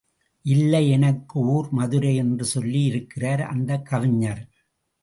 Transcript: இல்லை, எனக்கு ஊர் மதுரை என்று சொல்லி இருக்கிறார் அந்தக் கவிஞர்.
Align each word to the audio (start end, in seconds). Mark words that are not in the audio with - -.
இல்லை, 0.45 0.89
எனக்கு 0.89 1.39
ஊர் 1.39 1.67
மதுரை 1.71 2.15
என்று 2.15 2.45
சொல்லி 2.45 2.83
இருக்கிறார் 2.83 3.41
அந்தக் 3.41 3.85
கவிஞர். 3.85 4.43